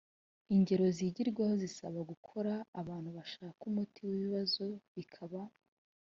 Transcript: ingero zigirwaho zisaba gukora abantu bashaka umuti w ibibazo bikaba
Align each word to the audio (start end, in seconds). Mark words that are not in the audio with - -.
ingero 0.55 0.85
zigirwaho 0.97 1.53
zisaba 1.63 1.99
gukora 2.11 2.53
abantu 2.81 3.09
bashaka 3.17 3.59
umuti 3.69 3.99
w 4.07 4.09
ibibazo 4.17 4.65
bikaba 4.95 5.39